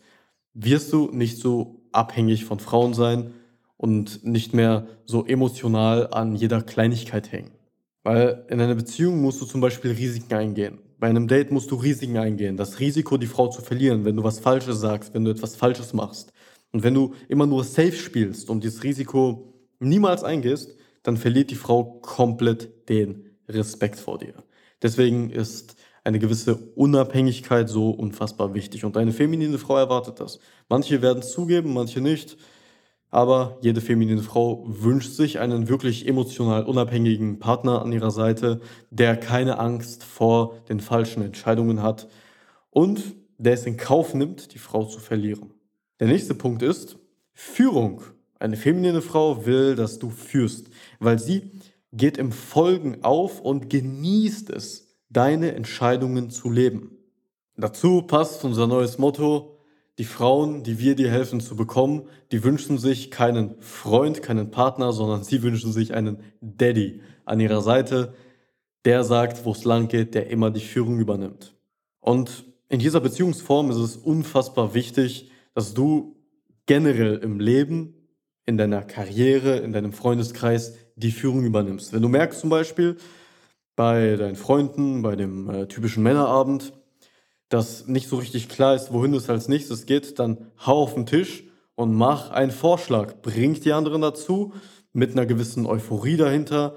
wirst 0.52 0.92
du 0.92 1.08
nicht 1.10 1.38
so 1.38 1.80
abhängig 1.90 2.44
von 2.44 2.58
Frauen 2.58 2.92
sein 2.92 3.32
und 3.76 4.24
nicht 4.24 4.54
mehr 4.54 4.86
so 5.04 5.26
emotional 5.26 6.08
an 6.12 6.34
jeder 6.34 6.62
Kleinigkeit 6.62 7.32
hängen. 7.32 7.52
Weil 8.02 8.46
in 8.48 8.60
einer 8.60 8.74
Beziehung 8.74 9.20
musst 9.20 9.40
du 9.40 9.46
zum 9.46 9.60
Beispiel 9.60 9.90
Risiken 9.92 10.32
eingehen. 10.34 10.78
Bei 10.98 11.08
einem 11.08 11.28
Date 11.28 11.50
musst 11.50 11.70
du 11.70 11.74
Risiken 11.74 12.16
eingehen. 12.16 12.56
Das 12.56 12.80
Risiko, 12.80 13.16
die 13.16 13.26
Frau 13.26 13.48
zu 13.48 13.60
verlieren, 13.60 14.04
wenn 14.04 14.16
du 14.16 14.24
was 14.24 14.38
Falsches 14.38 14.80
sagst, 14.80 15.12
wenn 15.12 15.24
du 15.24 15.30
etwas 15.30 15.56
Falsches 15.56 15.92
machst. 15.92 16.32
Und 16.72 16.82
wenn 16.82 16.94
du 16.94 17.14
immer 17.28 17.46
nur 17.46 17.64
safe 17.64 17.92
spielst 17.92 18.48
und 18.48 18.64
dieses 18.64 18.82
Risiko 18.82 19.52
niemals 19.78 20.24
eingehst, 20.24 20.74
dann 21.02 21.16
verliert 21.16 21.50
die 21.50 21.56
Frau 21.56 22.00
komplett 22.00 22.88
den 22.88 23.30
Respekt 23.48 23.98
vor 23.98 24.18
dir. 24.18 24.34
Deswegen 24.82 25.30
ist 25.30 25.76
eine 26.04 26.18
gewisse 26.18 26.56
Unabhängigkeit 26.76 27.68
so 27.68 27.90
unfassbar 27.90 28.54
wichtig. 28.54 28.84
Und 28.84 28.96
eine 28.96 29.12
feminine 29.12 29.58
Frau 29.58 29.76
erwartet 29.76 30.20
das. 30.20 30.38
Manche 30.68 31.02
werden 31.02 31.18
es 31.18 31.32
zugeben, 31.32 31.72
manche 31.72 32.00
nicht. 32.00 32.36
Aber 33.10 33.58
jede 33.62 33.80
feminine 33.80 34.22
Frau 34.22 34.64
wünscht 34.66 35.12
sich 35.12 35.38
einen 35.38 35.68
wirklich 35.68 36.06
emotional 36.08 36.64
unabhängigen 36.64 37.38
Partner 37.38 37.82
an 37.82 37.92
ihrer 37.92 38.10
Seite, 38.10 38.60
der 38.90 39.16
keine 39.16 39.58
Angst 39.58 40.04
vor 40.04 40.54
den 40.68 40.80
falschen 40.80 41.22
Entscheidungen 41.22 41.82
hat 41.82 42.08
und 42.70 43.16
der 43.38 43.54
es 43.54 43.66
in 43.66 43.76
Kauf 43.76 44.14
nimmt, 44.14 44.54
die 44.54 44.58
Frau 44.58 44.84
zu 44.84 44.98
verlieren. 44.98 45.54
Der 46.00 46.08
nächste 46.08 46.34
Punkt 46.34 46.62
ist 46.62 46.98
Führung. 47.32 48.02
Eine 48.38 48.56
feminine 48.56 49.02
Frau 49.02 49.46
will, 49.46 49.76
dass 49.76 49.98
du 49.98 50.10
führst, 50.10 50.68
weil 50.98 51.18
sie 51.18 51.52
geht 51.92 52.18
im 52.18 52.32
Folgen 52.32 53.02
auf 53.02 53.40
und 53.40 53.70
genießt 53.70 54.50
es, 54.50 54.88
deine 55.08 55.54
Entscheidungen 55.54 56.30
zu 56.30 56.50
leben. 56.50 56.98
Dazu 57.56 58.02
passt 58.02 58.44
unser 58.44 58.66
neues 58.66 58.98
Motto, 58.98 59.55
die 59.98 60.04
Frauen, 60.04 60.62
die 60.62 60.78
wir 60.78 60.94
dir 60.94 61.10
helfen 61.10 61.40
zu 61.40 61.56
bekommen, 61.56 62.02
die 62.30 62.44
wünschen 62.44 62.78
sich 62.78 63.10
keinen 63.10 63.60
Freund, 63.60 64.22
keinen 64.22 64.50
Partner, 64.50 64.92
sondern 64.92 65.24
sie 65.24 65.42
wünschen 65.42 65.72
sich 65.72 65.94
einen 65.94 66.18
Daddy 66.40 67.00
an 67.24 67.40
ihrer 67.40 67.62
Seite, 67.62 68.14
der 68.84 69.04
sagt, 69.04 69.44
wo 69.44 69.52
es 69.52 69.64
lang 69.64 69.88
geht, 69.88 70.14
der 70.14 70.28
immer 70.28 70.50
die 70.50 70.60
Führung 70.60 70.98
übernimmt. 70.98 71.54
Und 72.00 72.44
in 72.68 72.78
dieser 72.78 73.00
Beziehungsform 73.00 73.70
ist 73.70 73.78
es 73.78 73.96
unfassbar 73.96 74.74
wichtig, 74.74 75.30
dass 75.54 75.72
du 75.72 76.16
generell 76.66 77.16
im 77.16 77.40
Leben, 77.40 77.94
in 78.44 78.56
deiner 78.56 78.82
Karriere, 78.82 79.56
in 79.58 79.72
deinem 79.72 79.92
Freundeskreis 79.92 80.74
die 80.94 81.10
Führung 81.10 81.44
übernimmst. 81.44 81.92
Wenn 81.92 82.02
du 82.02 82.08
merkst 82.08 82.40
zum 82.40 82.50
Beispiel 82.50 82.96
bei 83.74 84.16
deinen 84.16 84.36
Freunden, 84.36 85.02
bei 85.02 85.16
dem 85.16 85.50
äh, 85.50 85.66
typischen 85.66 86.02
Männerabend, 86.02 86.72
dass 87.48 87.86
nicht 87.86 88.08
so 88.08 88.16
richtig 88.16 88.48
klar 88.48 88.74
ist, 88.74 88.92
wohin 88.92 89.14
es 89.14 89.30
als 89.30 89.48
nächstes 89.48 89.86
geht, 89.86 90.18
dann 90.18 90.38
hau 90.64 90.82
auf 90.82 90.94
den 90.94 91.06
Tisch 91.06 91.44
und 91.74 91.94
mach 91.94 92.30
einen 92.30 92.50
Vorschlag. 92.50 93.22
Bring 93.22 93.54
die 93.54 93.72
anderen 93.72 94.02
dazu, 94.02 94.52
mit 94.92 95.12
einer 95.12 95.26
gewissen 95.26 95.66
Euphorie 95.66 96.16
dahinter, 96.16 96.74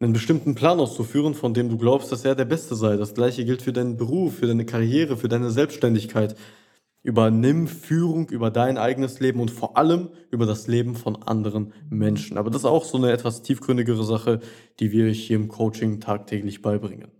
einen 0.00 0.12
bestimmten 0.12 0.54
Plan 0.54 0.80
auszuführen, 0.80 1.34
von 1.34 1.54
dem 1.54 1.68
du 1.68 1.76
glaubst, 1.78 2.10
dass 2.10 2.24
er 2.24 2.34
der 2.34 2.46
Beste 2.46 2.74
sei. 2.74 2.96
Das 2.96 3.14
gleiche 3.14 3.44
gilt 3.44 3.62
für 3.62 3.72
deinen 3.72 3.96
Beruf, 3.96 4.36
für 4.36 4.46
deine 4.46 4.64
Karriere, 4.64 5.16
für 5.16 5.28
deine 5.28 5.50
Selbstständigkeit. 5.50 6.36
Übernimm 7.02 7.66
Führung 7.66 8.28
über 8.28 8.50
dein 8.50 8.76
eigenes 8.76 9.20
Leben 9.20 9.40
und 9.40 9.50
vor 9.50 9.76
allem 9.76 10.08
über 10.30 10.46
das 10.46 10.66
Leben 10.66 10.96
von 10.96 11.22
anderen 11.22 11.72
Menschen. 11.88 12.36
Aber 12.36 12.50
das 12.50 12.62
ist 12.62 12.66
auch 12.66 12.84
so 12.84 12.98
eine 12.98 13.12
etwas 13.12 13.42
tiefgründigere 13.42 14.04
Sache, 14.04 14.40
die 14.80 14.90
wir 14.90 15.10
hier 15.10 15.36
im 15.36 15.48
Coaching 15.48 16.00
tagtäglich 16.00 16.60
beibringen. 16.60 17.19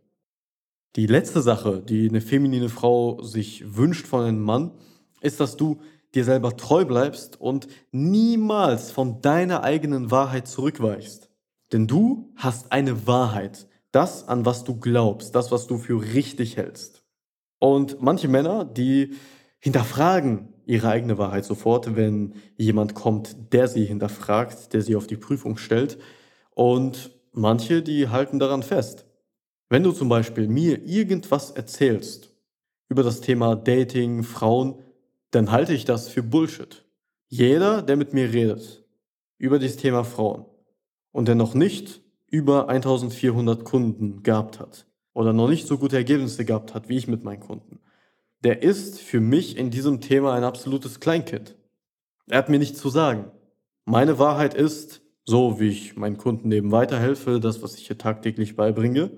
Die 0.96 1.06
letzte 1.06 1.40
Sache, 1.40 1.82
die 1.82 2.08
eine 2.08 2.20
feminine 2.20 2.68
Frau 2.68 3.22
sich 3.22 3.76
wünscht 3.76 4.08
von 4.08 4.24
einem 4.24 4.40
Mann, 4.40 4.72
ist, 5.20 5.38
dass 5.38 5.56
du 5.56 5.80
dir 6.14 6.24
selber 6.24 6.56
treu 6.56 6.84
bleibst 6.84 7.40
und 7.40 7.68
niemals 7.92 8.90
von 8.90 9.20
deiner 9.22 9.62
eigenen 9.62 10.10
Wahrheit 10.10 10.48
zurückweichst. 10.48 11.30
Denn 11.72 11.86
du 11.86 12.32
hast 12.34 12.72
eine 12.72 13.06
Wahrheit, 13.06 13.68
das, 13.92 14.26
an 14.26 14.44
was 14.44 14.64
du 14.64 14.80
glaubst, 14.80 15.36
das, 15.36 15.52
was 15.52 15.68
du 15.68 15.78
für 15.78 16.02
richtig 16.14 16.56
hältst. 16.56 17.04
Und 17.60 18.02
manche 18.02 18.26
Männer, 18.26 18.64
die 18.64 19.14
hinterfragen 19.60 20.48
ihre 20.66 20.88
eigene 20.88 21.18
Wahrheit 21.18 21.44
sofort, 21.44 21.94
wenn 21.94 22.34
jemand 22.56 22.94
kommt, 22.94 23.52
der 23.52 23.68
sie 23.68 23.84
hinterfragt, 23.84 24.72
der 24.72 24.82
sie 24.82 24.96
auf 24.96 25.06
die 25.06 25.16
Prüfung 25.16 25.56
stellt. 25.56 25.98
Und 26.50 27.12
manche, 27.32 27.82
die 27.82 28.08
halten 28.08 28.40
daran 28.40 28.64
fest. 28.64 29.06
Wenn 29.70 29.84
du 29.84 29.92
zum 29.92 30.08
Beispiel 30.08 30.48
mir 30.48 30.84
irgendwas 30.84 31.52
erzählst 31.52 32.34
über 32.88 33.04
das 33.04 33.20
Thema 33.20 33.54
Dating, 33.54 34.24
Frauen, 34.24 34.82
dann 35.30 35.52
halte 35.52 35.72
ich 35.72 35.84
das 35.84 36.08
für 36.08 36.24
Bullshit. 36.24 36.84
Jeder, 37.28 37.80
der 37.80 37.96
mit 37.96 38.12
mir 38.12 38.32
redet 38.32 38.84
über 39.38 39.60
das 39.60 39.76
Thema 39.76 40.02
Frauen 40.02 40.44
und 41.12 41.28
der 41.28 41.36
noch 41.36 41.54
nicht 41.54 42.02
über 42.26 42.68
1400 42.68 43.64
Kunden 43.64 44.24
gehabt 44.24 44.58
hat 44.58 44.86
oder 45.14 45.32
noch 45.32 45.48
nicht 45.48 45.68
so 45.68 45.78
gute 45.78 45.96
Ergebnisse 45.96 46.44
gehabt 46.44 46.74
hat 46.74 46.88
wie 46.88 46.96
ich 46.96 47.06
mit 47.06 47.22
meinen 47.22 47.40
Kunden, 47.40 47.78
der 48.42 48.64
ist 48.64 48.98
für 48.98 49.20
mich 49.20 49.56
in 49.56 49.70
diesem 49.70 50.00
Thema 50.00 50.34
ein 50.34 50.42
absolutes 50.42 50.98
Kleinkind. 50.98 51.54
Er 52.26 52.38
hat 52.38 52.48
mir 52.48 52.58
nichts 52.58 52.80
zu 52.80 52.88
sagen. 52.88 53.30
Meine 53.84 54.18
Wahrheit 54.18 54.54
ist, 54.54 55.00
so 55.24 55.60
wie 55.60 55.68
ich 55.68 55.96
meinen 55.96 56.16
Kunden 56.16 56.50
eben 56.50 56.72
weiterhelfe, 56.72 57.38
das, 57.38 57.62
was 57.62 57.76
ich 57.76 57.86
hier 57.86 57.98
tagtäglich 57.98 58.56
beibringe, 58.56 59.12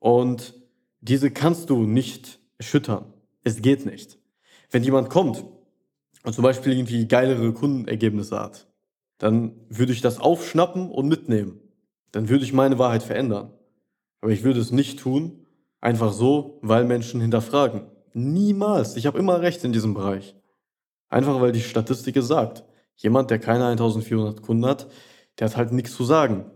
und 0.00 0.54
diese 1.00 1.30
kannst 1.30 1.70
du 1.70 1.84
nicht 1.84 2.40
erschüttern. 2.58 3.12
Es 3.44 3.62
geht 3.62 3.86
nicht. 3.86 4.18
Wenn 4.70 4.82
jemand 4.82 5.08
kommt 5.08 5.44
und 6.24 6.34
zum 6.34 6.42
Beispiel 6.42 6.72
irgendwie 6.72 7.06
geilere 7.06 7.52
Kundenergebnisse 7.52 8.38
hat, 8.38 8.66
dann 9.18 9.52
würde 9.68 9.92
ich 9.92 10.00
das 10.00 10.18
aufschnappen 10.18 10.90
und 10.90 11.06
mitnehmen. 11.06 11.60
Dann 12.12 12.28
würde 12.28 12.44
ich 12.44 12.52
meine 12.52 12.78
Wahrheit 12.78 13.02
verändern. 13.02 13.52
Aber 14.20 14.32
ich 14.32 14.42
würde 14.42 14.60
es 14.60 14.72
nicht 14.72 14.98
tun, 14.98 15.46
einfach 15.80 16.12
so, 16.12 16.58
weil 16.62 16.84
Menschen 16.84 17.20
hinterfragen. 17.20 17.82
Niemals. 18.12 18.96
Ich 18.96 19.06
habe 19.06 19.18
immer 19.18 19.40
recht 19.40 19.64
in 19.64 19.72
diesem 19.72 19.94
Bereich. 19.94 20.34
Einfach 21.08 21.40
weil 21.40 21.52
die 21.52 21.60
Statistik 21.60 22.16
es 22.16 22.28
sagt. 22.28 22.64
Jemand, 22.96 23.30
der 23.30 23.38
keine 23.38 23.66
1400 23.66 24.42
Kunden 24.42 24.66
hat, 24.66 24.90
der 25.38 25.48
hat 25.48 25.56
halt 25.56 25.72
nichts 25.72 25.94
zu 25.94 26.04
sagen. 26.04 26.50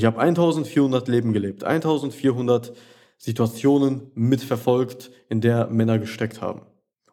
Ich 0.00 0.06
habe 0.06 0.18
1400 0.18 1.08
Leben 1.08 1.34
gelebt, 1.34 1.62
1400 1.62 2.74
Situationen 3.18 4.10
mitverfolgt, 4.14 5.10
in 5.28 5.42
der 5.42 5.66
Männer 5.66 5.98
gesteckt 5.98 6.40
haben 6.40 6.62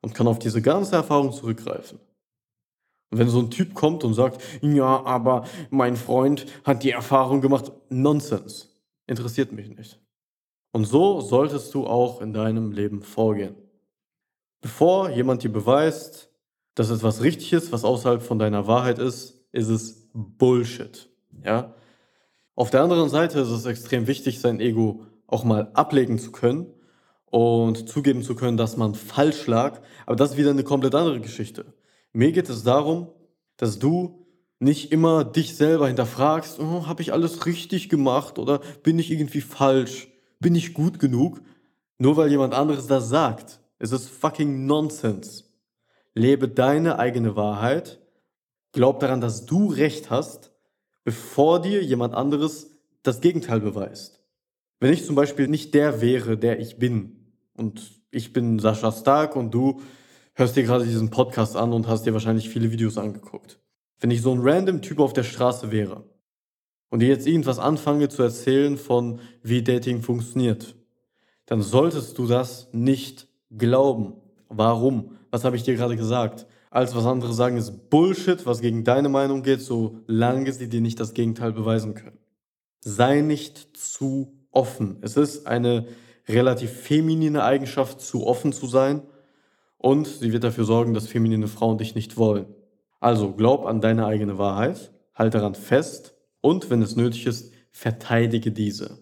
und 0.01 0.15
kann 0.15 0.25
auf 0.25 0.39
diese 0.39 0.62
ganze 0.62 0.96
Erfahrung 0.96 1.34
zurückgreifen. 1.34 2.00
Und 3.12 3.17
wenn 3.17 3.27
so 3.27 3.39
ein 3.39 3.51
Typ 3.51 3.74
kommt 3.74 4.06
und 4.06 4.13
sagt, 4.13 4.41
ja, 4.62 5.03
aber 5.03 5.44
mein 5.70 5.98
Freund 5.98 6.46
hat 6.63 6.82
die 6.84 6.91
Erfahrung 6.91 7.41
gemacht, 7.41 7.74
Nonsens, 7.89 8.70
interessiert 9.06 9.51
mich 9.51 9.67
nicht. 9.67 10.00
Und 10.72 10.86
so 10.86 11.20
solltest 11.20 11.74
du 11.74 11.88
auch 11.88 12.22
in 12.22 12.32
deinem 12.32 12.72
Leben 12.72 13.01
vorgehen. 13.01 13.58
Bevor 14.62 15.10
jemand 15.10 15.44
dir 15.44 15.51
beweist, 15.51 16.32
dass 16.74 16.89
etwas 16.89 17.22
richtig 17.22 17.51
ist, 17.51 17.74
was 17.74 17.84
außerhalb 17.84 18.22
von 18.22 18.39
deiner 18.39 18.65
Wahrheit 18.65 18.98
ist, 18.98 19.46
ist 19.51 19.67
es 19.67 20.08
Bullshit. 20.13 21.10
Ja? 21.44 21.74
Auf 22.57 22.71
der 22.71 22.81
anderen 22.81 23.07
Seite 23.07 23.39
ist 23.39 23.51
es 23.51 23.67
extrem 23.67 24.07
wichtig, 24.07 24.39
sein 24.39 24.59
Ego 24.59 25.03
auch 25.27 25.43
mal 25.43 25.69
ablegen 25.75 26.17
zu 26.17 26.31
können 26.31 26.65
und 27.27 27.87
zugeben 27.87 28.23
zu 28.23 28.33
können, 28.33 28.57
dass 28.57 28.77
man 28.77 28.95
falsch 28.95 29.45
lag. 29.45 29.79
Aber 30.07 30.15
das 30.15 30.31
ist 30.31 30.37
wieder 30.37 30.49
eine 30.49 30.63
komplett 30.63 30.95
andere 30.95 31.21
Geschichte. 31.21 31.75
Mir 32.13 32.31
geht 32.31 32.49
es 32.49 32.63
darum, 32.63 33.09
dass 33.57 33.77
du 33.77 34.25
nicht 34.57 34.91
immer 34.91 35.23
dich 35.23 35.55
selber 35.55 35.85
hinterfragst, 35.85 36.59
oh, 36.59 36.87
habe 36.87 37.03
ich 37.03 37.13
alles 37.13 37.45
richtig 37.45 37.89
gemacht 37.89 38.39
oder 38.39 38.61
bin 38.81 38.97
ich 38.97 39.11
irgendwie 39.11 39.41
falsch, 39.41 40.07
bin 40.39 40.55
ich 40.55 40.73
gut 40.73 40.97
genug, 40.97 41.43
nur 41.99 42.17
weil 42.17 42.31
jemand 42.31 42.55
anderes 42.55 42.87
das 42.87 43.07
sagt. 43.07 43.59
Es 43.77 43.91
ist 43.91 44.09
fucking 44.09 44.65
Nonsense. 44.65 45.43
Lebe 46.15 46.47
deine 46.47 46.97
eigene 46.97 47.35
Wahrheit. 47.35 47.99
Glaub 48.71 48.99
daran, 48.99 49.21
dass 49.21 49.45
du 49.45 49.67
Recht 49.67 50.09
hast, 50.09 50.46
bevor 51.07 51.61
dir 51.61 51.81
jemand 51.85 52.13
anderes 52.13 52.69
das 53.01 53.21
Gegenteil 53.21 53.61
beweist. 53.61 54.21
Wenn 54.81 54.91
ich 54.91 55.05
zum 55.05 55.15
Beispiel 55.15 55.47
nicht 55.47 55.73
der 55.73 56.01
wäre, 56.01 56.37
der 56.37 56.59
ich 56.59 56.79
bin, 56.79 57.31
und 57.55 58.01
ich 58.11 58.33
bin 58.33 58.59
Sascha 58.59 58.91
Stark 58.91 59.37
und 59.37 59.53
du 59.53 59.79
hörst 60.33 60.57
dir 60.57 60.63
gerade 60.63 60.83
diesen 60.83 61.09
Podcast 61.09 61.55
an 61.55 61.71
und 61.71 61.87
hast 61.87 62.05
dir 62.05 62.11
wahrscheinlich 62.11 62.49
viele 62.49 62.73
Videos 62.73 62.97
angeguckt. 62.97 63.57
Wenn 64.01 64.11
ich 64.11 64.21
so 64.21 64.33
ein 64.33 64.41
random 64.41 64.81
Typ 64.81 64.99
auf 64.99 65.13
der 65.13 65.23
Straße 65.23 65.71
wäre 65.71 66.03
und 66.89 66.99
dir 66.99 67.07
jetzt 67.07 67.25
irgendwas 67.25 67.57
anfange 67.57 68.09
zu 68.09 68.21
erzählen 68.21 68.77
von 68.77 69.21
wie 69.41 69.63
Dating 69.63 70.01
funktioniert, 70.01 70.75
dann 71.45 71.61
solltest 71.61 72.17
du 72.17 72.27
das 72.27 72.67
nicht 72.73 73.29
glauben. 73.49 74.15
Warum? 74.49 75.15
Was 75.31 75.45
habe 75.45 75.55
ich 75.55 75.63
dir 75.63 75.75
gerade 75.75 75.95
gesagt? 75.95 76.47
Alles, 76.77 76.93
was 76.93 77.07
andere 77.07 77.34
sagen, 77.34 77.57
ist 77.57 77.89
Bullshit, 77.89 78.46
was 78.46 78.62
gegen 78.62 78.84
deine 78.84 79.10
Meinung 79.10 79.41
geht, 79.41 79.62
solange 79.62 80.53
sie 80.53 80.69
dir 80.69 80.79
nicht 80.79 81.00
das 81.00 81.15
Gegenteil 81.15 81.51
beweisen 81.51 81.96
können. 81.96 82.19
Sei 82.81 83.22
nicht 83.22 83.75
zu 83.75 84.38
offen. 84.51 84.98
Es 85.01 85.17
ist 85.17 85.48
eine 85.48 85.88
relativ 86.27 86.69
feminine 86.69 87.43
Eigenschaft, 87.43 88.00
zu 88.00 88.27
offen 88.27 88.53
zu 88.53 88.67
sein 88.67 89.01
und 89.79 90.05
sie 90.05 90.31
wird 90.31 90.43
dafür 90.43 90.65
sorgen, 90.65 90.93
dass 90.93 91.07
feminine 91.07 91.48
Frauen 91.48 91.79
dich 91.79 91.96
nicht 91.96 92.15
wollen. 92.15 92.46
Also 93.00 93.34
glaub 93.34 93.65
an 93.65 93.81
deine 93.81 94.05
eigene 94.05 94.38
Wahrheit, 94.38 94.91
halte 95.15 95.39
daran 95.39 95.55
fest 95.55 96.13
und, 96.41 96.69
wenn 96.69 96.84
es 96.84 96.96
nötig 96.96 97.25
ist, 97.25 97.53
verteidige 97.72 98.51
diese. 98.51 99.00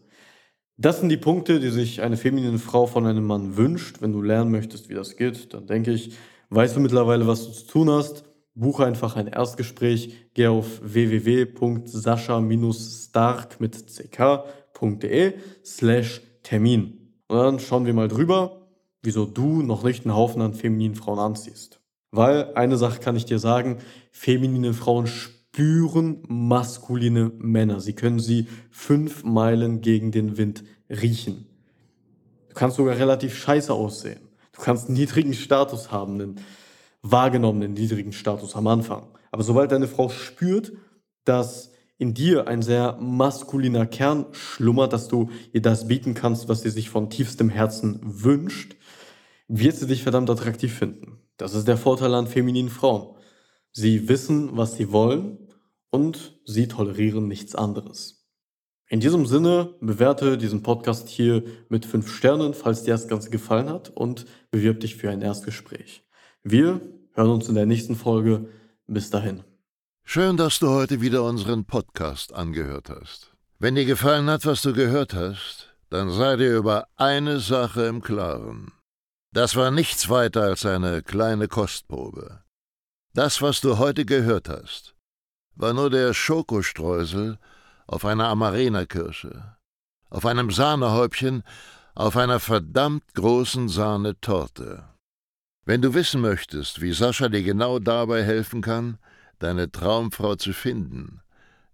Das 0.77 1.01
sind 1.01 1.09
die 1.09 1.17
Punkte, 1.17 1.59
die 1.59 1.71
sich 1.71 2.01
eine 2.01 2.15
feminine 2.15 2.57
Frau 2.57 2.85
von 2.85 3.05
einem 3.05 3.25
Mann 3.25 3.57
wünscht. 3.57 4.01
Wenn 4.01 4.13
du 4.13 4.21
lernen 4.21 4.51
möchtest, 4.51 4.87
wie 4.87 4.93
das 4.93 5.17
geht, 5.17 5.53
dann 5.53 5.67
denke 5.67 5.91
ich, 5.91 6.15
weißt 6.55 6.75
du 6.75 6.79
mittlerweile, 6.79 7.27
was 7.27 7.45
du 7.45 7.51
zu 7.51 7.67
tun 7.67 7.89
hast. 7.89 8.23
Buche 8.55 8.85
einfach 8.85 9.15
ein 9.17 9.27
Erstgespräch, 9.27 10.29
geh 10.33 10.47
auf 10.47 10.79
www.sascha-stark 10.81 13.59
mit 13.59 13.85
ck.de 14.11 15.33
slash 15.65 16.21
Termin. 16.41 17.11
Und 17.27 17.37
dann 17.37 17.59
schauen 17.59 17.85
wir 17.85 17.93
mal 17.93 18.07
drüber, 18.07 18.61
wieso 19.03 19.25
du 19.25 19.61
noch 19.61 19.83
nicht 19.83 20.05
einen 20.05 20.15
Haufen 20.15 20.41
an 20.41 20.53
femininen 20.53 20.95
Frauen 20.95 21.19
anziehst. 21.19 21.81
Weil 22.11 22.53
eine 22.55 22.77
Sache 22.77 23.01
kann 23.01 23.17
ich 23.17 23.25
dir 23.25 23.39
sagen, 23.39 23.79
feminine 24.11 24.73
Frauen 24.73 25.07
spüren 25.07 26.23
maskuline 26.27 27.33
Männer. 27.37 27.81
Sie 27.81 27.93
können 27.93 28.19
sie 28.19 28.47
fünf 28.71 29.25
Meilen 29.25 29.81
gegen 29.81 30.11
den 30.11 30.37
Wind 30.37 30.63
riechen. 30.89 31.47
Du 32.49 32.55
kannst 32.55 32.77
sogar 32.77 32.97
relativ 32.97 33.37
scheiße 33.37 33.73
aussehen. 33.73 34.24
Du 34.55 34.61
kannst 34.61 34.87
einen 34.87 34.97
niedrigen 34.97 35.33
Status 35.33 35.91
haben, 35.91 36.13
einen 36.15 36.35
wahrgenommenen 37.01 37.73
niedrigen 37.73 38.13
Status 38.13 38.55
am 38.55 38.67
Anfang. 38.67 39.07
Aber 39.31 39.43
sobald 39.43 39.71
deine 39.71 39.87
Frau 39.87 40.09
spürt, 40.09 40.71
dass 41.25 41.71
in 41.97 42.13
dir 42.13 42.47
ein 42.47 42.61
sehr 42.61 42.97
maskuliner 42.99 43.85
Kern 43.85 44.25
schlummert, 44.31 44.93
dass 44.93 45.07
du 45.07 45.29
ihr 45.53 45.61
das 45.61 45.87
bieten 45.87 46.13
kannst, 46.13 46.49
was 46.49 46.61
sie 46.61 46.69
sich 46.69 46.89
von 46.89 47.09
tiefstem 47.09 47.49
Herzen 47.49 47.99
wünscht, 48.03 48.75
wird 49.47 49.75
sie 49.75 49.87
dich 49.87 50.03
verdammt 50.03 50.29
attraktiv 50.29 50.73
finden. 50.73 51.19
Das 51.37 51.53
ist 51.53 51.67
der 51.67 51.77
Vorteil 51.77 52.13
an 52.13 52.27
femininen 52.27 52.71
Frauen. 52.71 53.15
Sie 53.71 54.07
wissen, 54.07 54.55
was 54.57 54.75
sie 54.75 54.91
wollen 54.91 55.37
und 55.89 56.39
sie 56.45 56.67
tolerieren 56.67 57.27
nichts 57.27 57.55
anderes. 57.55 58.14
In 58.87 58.99
diesem 58.99 59.25
Sinne 59.25 59.73
bewerte 59.81 60.37
diesen 60.37 60.61
Podcast 60.61 61.09
hier 61.09 61.43
mit 61.69 61.87
fünf 61.87 62.15
Sternen, 62.15 62.53
falls 62.53 62.83
dir 62.83 62.91
das 62.93 63.07
Ganze 63.07 63.31
gefallen 63.31 63.67
hat 63.67 63.89
und 63.89 64.27
bewirb 64.51 64.79
dich 64.79 64.95
für 64.95 65.09
ein 65.09 65.23
Erstgespräch. 65.23 66.03
Wir 66.43 66.81
hören 67.13 67.31
uns 67.31 67.49
in 67.49 67.55
der 67.55 67.65
nächsten 67.65 67.95
Folge. 67.95 68.47
Bis 68.85 69.09
dahin. 69.09 69.43
Schön, 70.03 70.37
dass 70.37 70.59
du 70.59 70.69
heute 70.69 71.01
wieder 71.01 71.23
unseren 71.23 71.65
Podcast 71.65 72.31
angehört 72.31 72.91
hast. 72.91 73.33
Wenn 73.57 73.73
dir 73.73 73.85
gefallen 73.85 74.29
hat, 74.29 74.45
was 74.45 74.61
du 74.61 74.73
gehört 74.73 75.15
hast, 75.15 75.75
dann 75.89 76.11
sei 76.11 76.35
dir 76.35 76.55
über 76.55 76.87
eine 76.95 77.39
Sache 77.39 77.87
im 77.87 78.03
Klaren. 78.03 78.71
Das 79.31 79.55
war 79.55 79.71
nichts 79.71 80.09
weiter 80.09 80.43
als 80.43 80.63
eine 80.63 81.01
kleine 81.01 81.47
Kostprobe. 81.47 82.43
Das, 83.15 83.41
was 83.41 83.61
du 83.61 83.79
heute 83.79 84.05
gehört 84.05 84.47
hast, 84.47 84.95
war 85.55 85.73
nur 85.73 85.89
der 85.89 86.13
Schokostreusel 86.13 87.39
auf 87.87 88.05
einer 88.05 88.27
Amarena-Kirsche, 88.29 89.57
auf 90.09 90.25
einem 90.25 90.49
Sahnehäubchen, 90.51 91.43
auf 91.93 92.15
einer 92.17 92.39
verdammt 92.39 93.13
großen 93.13 93.69
Sahnetorte. 93.69 94.85
Wenn 95.65 95.81
du 95.81 95.93
wissen 95.93 96.21
möchtest, 96.21 96.81
wie 96.81 96.93
Sascha 96.93 97.29
dir 97.29 97.43
genau 97.43 97.77
dabei 97.79 98.23
helfen 98.23 98.61
kann, 98.61 98.97
deine 99.39 99.71
Traumfrau 99.71 100.35
zu 100.35 100.53
finden, 100.53 101.21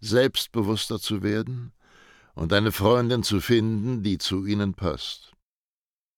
selbstbewusster 0.00 0.98
zu 1.00 1.22
werden 1.22 1.72
und 2.34 2.52
eine 2.52 2.72
Freundin 2.72 3.22
zu 3.22 3.40
finden, 3.40 4.02
die 4.02 4.18
zu 4.18 4.44
ihnen 4.46 4.74
passt. 4.74 5.32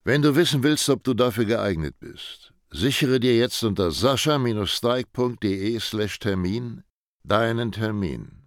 Wenn 0.05 0.23
du 0.23 0.35
wissen 0.35 0.63
willst, 0.63 0.89
ob 0.89 1.05
du 1.05 1.15
dafür 1.15 1.45
geeignet 1.45 1.99
bist, 1.99 2.53
sichere 2.71 3.21
dir 3.21 3.37
jetzt 3.37 3.63
unter 3.63 3.91
sascha-steig.de 3.91 5.79
slash 5.81 6.19
Termin 6.19 6.83
deinen 7.25 7.73
Termin. 7.73 8.40